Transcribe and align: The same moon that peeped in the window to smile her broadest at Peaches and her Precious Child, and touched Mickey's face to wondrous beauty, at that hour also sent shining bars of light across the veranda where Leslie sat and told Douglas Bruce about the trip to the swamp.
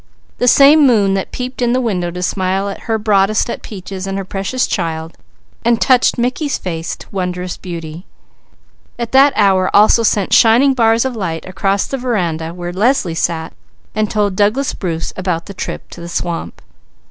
The 0.39 0.47
same 0.47 0.87
moon 0.87 1.13
that 1.13 1.31
peeped 1.31 1.61
in 1.61 1.73
the 1.73 1.79
window 1.79 2.09
to 2.09 2.23
smile 2.23 2.75
her 2.75 2.97
broadest 2.97 3.51
at 3.51 3.61
Peaches 3.61 4.07
and 4.07 4.17
her 4.17 4.25
Precious 4.25 4.65
Child, 4.65 5.15
and 5.63 5.79
touched 5.79 6.17
Mickey's 6.17 6.57
face 6.57 6.95
to 6.95 7.07
wondrous 7.11 7.55
beauty, 7.55 8.07
at 8.97 9.11
that 9.11 9.31
hour 9.35 9.69
also 9.75 10.01
sent 10.01 10.33
shining 10.33 10.73
bars 10.73 11.05
of 11.05 11.15
light 11.15 11.45
across 11.47 11.85
the 11.85 11.99
veranda 11.99 12.51
where 12.51 12.73
Leslie 12.73 13.13
sat 13.13 13.53
and 13.93 14.09
told 14.09 14.35
Douglas 14.35 14.73
Bruce 14.73 15.13
about 15.15 15.45
the 15.45 15.53
trip 15.53 15.87
to 15.91 16.01
the 16.01 16.09
swamp. 16.09 16.63